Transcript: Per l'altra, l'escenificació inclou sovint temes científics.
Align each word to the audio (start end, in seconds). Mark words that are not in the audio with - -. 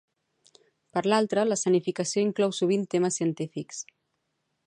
Per 0.97 1.03
l'altra, 1.13 1.43
l'escenificació 1.49 2.25
inclou 2.29 2.55
sovint 2.61 2.89
temes 2.97 3.21
científics. 3.21 3.85